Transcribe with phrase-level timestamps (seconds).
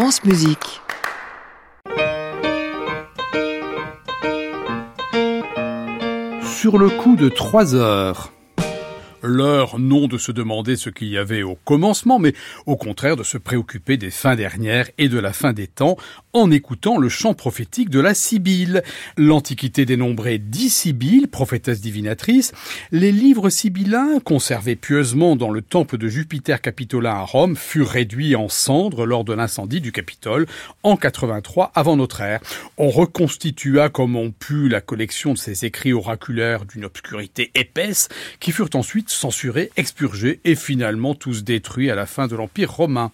[0.00, 0.80] France Musique.
[6.40, 8.30] Sur le coup de trois heures.
[9.28, 12.32] L'heure non de se demander ce qu'il y avait au commencement, mais
[12.64, 15.98] au contraire de se préoccuper des fins dernières et de la fin des temps
[16.32, 18.82] en écoutant le chant prophétique de la Sibylle.
[19.18, 22.52] L'Antiquité dénombrait dix Sibylles, prophétesses divinatrices.
[22.90, 28.34] Les livres sibyllins, conservés pieusement dans le temple de Jupiter Capitolin à Rome, furent réduits
[28.34, 30.46] en cendres lors de l'incendie du Capitole
[30.82, 32.40] en 83 avant notre ère.
[32.78, 38.08] On reconstitua comme on put la collection de ces écrits oraculaires d'une obscurité épaisse
[38.40, 43.12] qui furent ensuite censurés, expurgés et finalement tous détruits à la fin de l'Empire romain.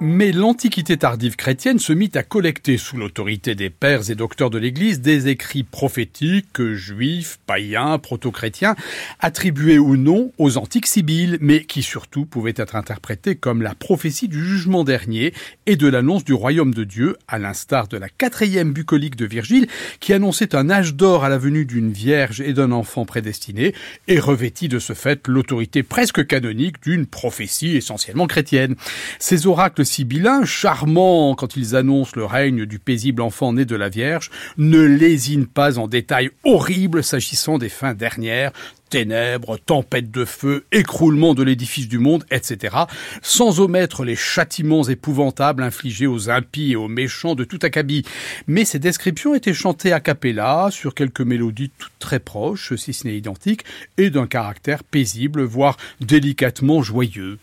[0.00, 4.56] Mais l'Antiquité tardive chrétienne se mit à collecter sous l'autorité des pères et docteurs de
[4.56, 8.76] l'Église des écrits prophétiques, juifs, païens, proto-chrétiens,
[9.18, 14.28] attribués ou non aux antiques Sibylles, mais qui surtout pouvaient être interprétés comme la prophétie
[14.28, 15.34] du jugement dernier
[15.66, 19.66] et de l'annonce du royaume de Dieu, à l'instar de la quatrième bucolique de Virgile,
[19.98, 23.74] qui annonçait un âge d'or à la venue d'une vierge et d'un enfant prédestiné,
[24.06, 28.76] et revêtit de ce fait l'autorité presque canonique d'une prophétie essentiellement chrétienne.
[29.18, 33.88] Ces oracles sibyllins, charmants quand ils annoncent le règne du paisible enfant né de la
[33.88, 38.52] Vierge, ne lésinent pas en détails horribles s'agissant des fins dernières,
[38.88, 42.76] ténèbres, tempêtes de feu, écroulement de l'édifice du monde, etc.,
[43.22, 48.04] sans omettre les châtiments épouvantables infligés aux impies et aux méchants de tout acabit.
[48.46, 53.06] Mais ces descriptions étaient chantées a cappella, sur quelques mélodies toutes très proches, si ce
[53.06, 53.64] n'est identiques,
[53.96, 57.38] et d'un caractère paisible, voire délicatement joyeux.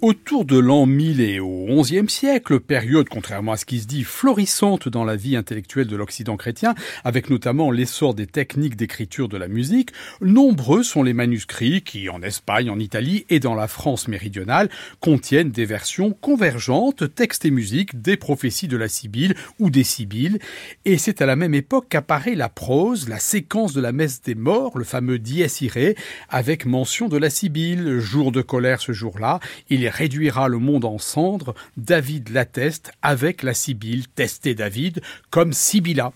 [0.00, 4.04] Autour de l'an 1000 et au XIe siècle, période, contrairement à ce qui se dit,
[4.04, 9.36] florissante dans la vie intellectuelle de l'Occident chrétien, avec notamment l'essor des techniques d'écriture de
[9.36, 14.06] la musique, nombreux sont les manuscrits qui, en Espagne, en Italie et dans la France
[14.06, 14.68] méridionale,
[15.00, 20.38] contiennent des versions convergentes, textes et musique, des prophéties de la Sibylle ou des Sibylles,
[20.84, 24.36] et c'est à la même époque qu'apparaît la prose, la séquence de la messe des
[24.36, 25.94] morts, le fameux dies irae,
[26.28, 30.98] avec mention de la Sibylle, jour de colère ce jour-là, il réduira le monde en
[30.98, 35.00] cendres, David l'atteste avec la Sibylle testée David
[35.30, 36.12] comme Sibylla.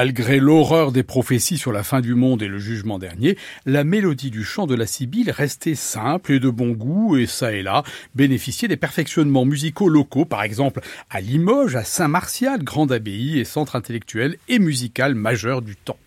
[0.00, 3.36] Malgré l'horreur des prophéties sur la fin du monde et le jugement dernier,
[3.66, 7.50] la mélodie du chant de la Sibylle restait simple et de bon goût et ça
[7.50, 7.82] et là
[8.14, 13.74] bénéficiait des perfectionnements musicaux locaux, par exemple à Limoges, à Saint-Martial, grande abbaye et centre
[13.74, 15.98] intellectuel et musical majeur du temps.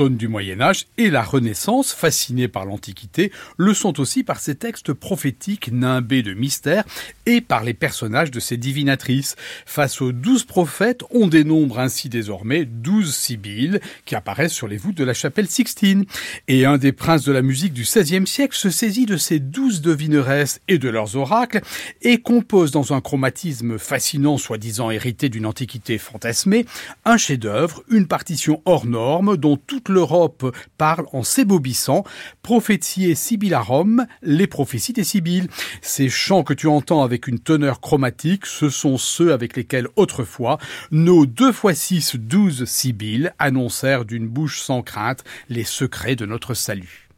[0.00, 4.94] Du Moyen Âge et la Renaissance, fascinés par l'Antiquité, le sont aussi par ces textes
[4.94, 6.84] prophétiques nimbés de mystère
[7.26, 9.36] et par les personnages de ces divinatrices.
[9.66, 14.96] Face aux douze prophètes, on dénombre ainsi désormais douze Sibylles qui apparaissent sur les voûtes
[14.96, 16.06] de la chapelle Sixtine.
[16.48, 19.82] Et un des princes de la musique du XVIe siècle se saisit de ces douze
[19.82, 21.60] devineresses et de leurs oracles
[22.00, 26.64] et compose dans un chromatisme fascinant, soi-disant hérité d'une antiquité fantasmée,
[27.04, 32.04] un chef-d'œuvre, une partition hors norme dont toute l'Europe parle en s'ébobissant,
[32.42, 35.48] Prophétier Sibyllarum, les prophéties des Sibylles.
[35.80, 40.58] Ces chants que tu entends avec une teneur chromatique, ce sont ceux avec lesquels autrefois
[40.92, 46.54] nos deux fois six douze Sibylles annoncèrent d'une bouche sans crainte les secrets de notre
[46.54, 47.08] salut.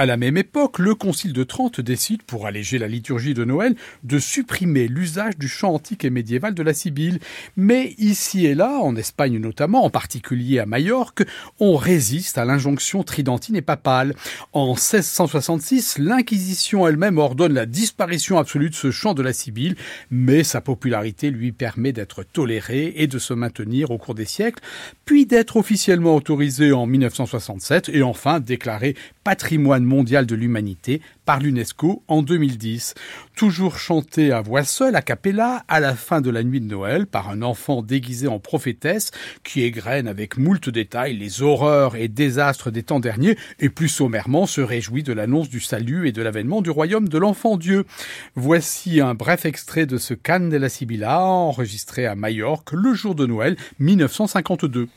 [0.00, 3.74] À la même époque, le Concile de Trente décide, pour alléger la liturgie de Noël,
[4.02, 7.18] de supprimer l'usage du chant antique et médiéval de la Sibylle.
[7.58, 11.24] Mais ici et là, en Espagne notamment, en particulier à Majorque,
[11.58, 14.14] on résiste à l'injonction tridentine et papale.
[14.54, 19.76] En 1666, l'Inquisition elle-même ordonne la disparition absolue de ce chant de la Sibylle,
[20.10, 24.62] mais sa popularité lui permet d'être toléré et de se maintenir au cours des siècles,
[25.04, 32.02] puis d'être officiellement autorisé en 1967 et enfin déclaré patrimoine mondial de l'humanité par l'UNESCO
[32.08, 32.94] en 2010.
[33.36, 37.06] Toujours chanté à voix seule, a cappella, à la fin de la nuit de Noël,
[37.06, 39.10] par un enfant déguisé en prophétesse
[39.44, 44.46] qui égrène avec moult détails les horreurs et désastres des temps derniers et plus sommairement
[44.46, 47.84] se réjouit de l'annonce du salut et de l'avènement du royaume de l'enfant Dieu.
[48.34, 53.14] Voici un bref extrait de ce Cannes de la Sibylla enregistré à Majorque le jour
[53.14, 54.88] de Noël 1952.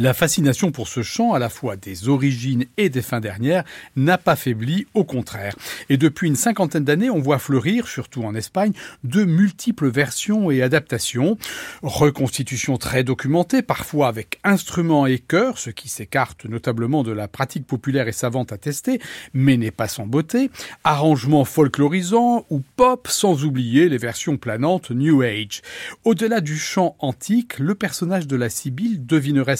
[0.00, 3.64] La fascination pour ce chant, à la fois des origines et des fins dernières,
[3.96, 5.56] n'a pas faibli, au contraire.
[5.88, 8.70] Et depuis une cinquantaine d'années, on voit fleurir, surtout en Espagne,
[9.02, 11.36] de multiples versions et adaptations.
[11.82, 17.66] Reconstitution très documentée, parfois avec instruments et chœurs, ce qui s'écarte notablement de la pratique
[17.66, 19.00] populaire et savante attestée,
[19.34, 20.52] mais n'est pas sans beauté.
[20.84, 25.60] Arrangements folklorisants ou pop, sans oublier les versions planantes New Age.
[26.04, 29.56] Au-delà du chant antique, le personnage de la Sibylle devinerait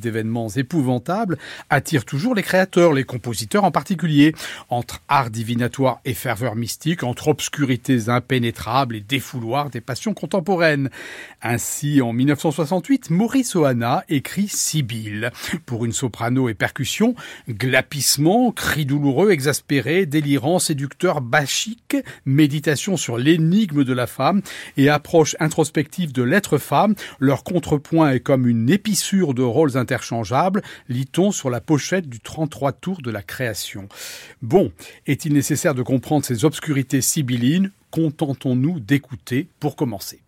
[0.00, 4.34] d'événements épouvantables, attire toujours les créateurs, les compositeurs en particulier.
[4.68, 10.90] Entre art divinatoire et ferveur mystique, entre obscurités impénétrables et défouloirs des passions contemporaines.
[11.42, 15.32] Ainsi, en 1968, Maurice Ohana écrit Sibylle.
[15.66, 17.14] Pour une soprano et percussion,
[17.48, 24.42] glapissement, cri douloureux, exaspéré, délirant, séducteur, bachique, méditation sur l'énigme de la femme
[24.76, 30.62] et approche introspective de l'être femme, leur contrepoint est comme une épissure de rôles interchangeables,
[30.88, 33.88] lit-on sur la pochette du 33 tours de la création.
[34.42, 34.72] Bon,
[35.06, 37.72] est-il nécessaire de comprendre ces obscurités sibyllines?
[37.90, 40.20] Contentons-nous d'écouter pour commencer.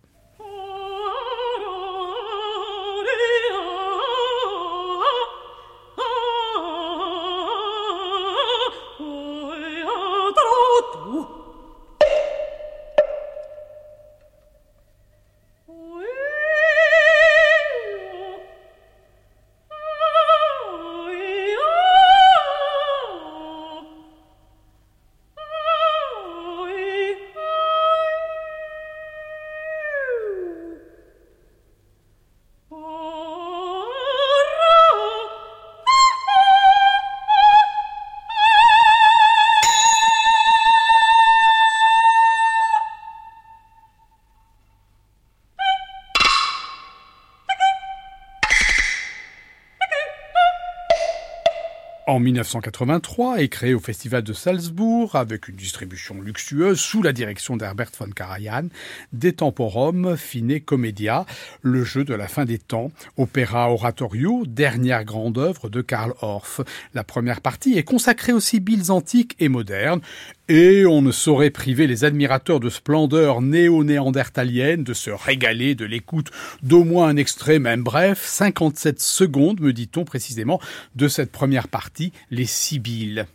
[52.13, 57.57] En 1983 est créé au Festival de Salzbourg avec une distribution luxueuse sous la direction
[57.57, 58.69] d'Herbert von Karajan,
[59.15, 61.25] De Temporum Fine Commedia,
[61.63, 66.61] le jeu de la fin des temps, opéra oratorio, dernière grande œuvre de Karl Orff.
[66.93, 70.03] La première partie est consacrée aux sibylles antiques et modernes
[70.49, 76.31] et on ne saurait priver les admirateurs de splendeur néo-néandertalienne de se régaler de l'écoute
[76.63, 80.61] d'au moins un extrait, même bref, 57 secondes, me dit-on précisément,
[80.97, 83.27] de cette première partie, les Sibylles.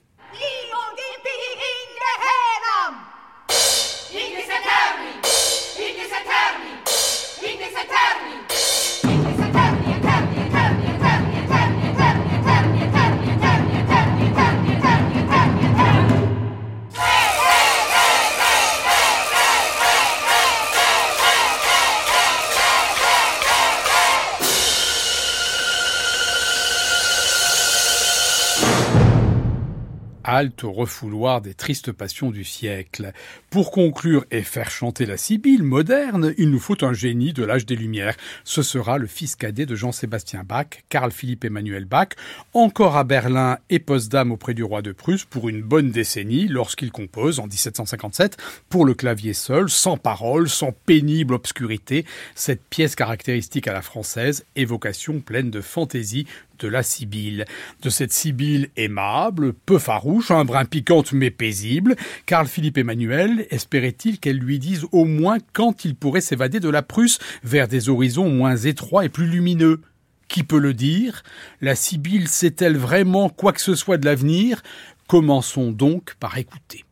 [30.64, 33.12] Refouloir des tristes passions du siècle.
[33.50, 37.66] Pour conclure et faire chanter la Sibylle moderne, il nous faut un génie de l'âge
[37.66, 38.16] des Lumières.
[38.44, 42.10] Ce sera le fils cadet de Jean-Sébastien Bach, Karl Philippe Emmanuel Bach,
[42.54, 46.92] encore à Berlin et post-dame auprès du roi de Prusse pour une bonne décennie lorsqu'il
[46.92, 48.38] compose en 1757
[48.70, 54.46] pour le clavier seul, sans parole, sans pénible obscurité, cette pièce caractéristique à la française,
[54.56, 56.28] évocation pleine de fantaisie,
[56.60, 57.46] de la Sibylle.
[57.82, 61.96] De cette Sibylle aimable, peu farouche, un brin piquante mais paisible,
[62.26, 66.82] Karl Philippe Emmanuel espérait-il qu'elle lui dise au moins quand il pourrait s'évader de la
[66.82, 69.82] Prusse vers des horizons moins étroits et plus lumineux.
[70.28, 71.24] Qui peut le dire?
[71.62, 74.62] La Sibylle sait-elle vraiment quoi que ce soit de l'avenir?
[75.08, 76.84] Commençons donc par écouter.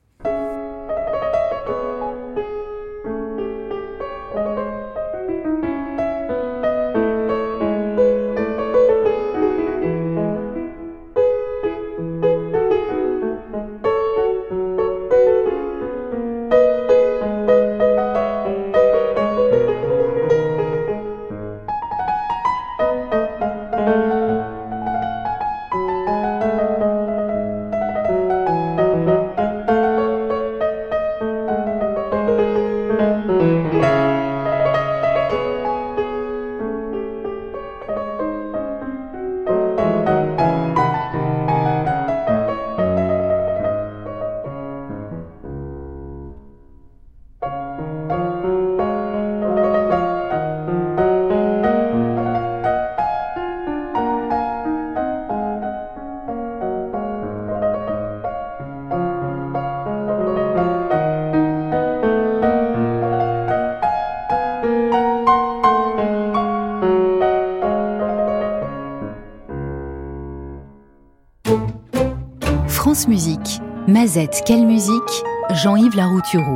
[72.95, 73.61] France Musique.
[73.89, 75.23] Mazette, quelle musique?
[75.51, 76.55] Jean-Yves Laroutureau.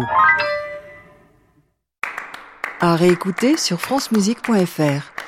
[2.79, 5.18] À réécouter sur francemusique.fr.